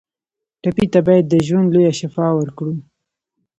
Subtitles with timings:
[0.61, 2.73] ټپي ته باید د ژوند لویه شفا ورکړو.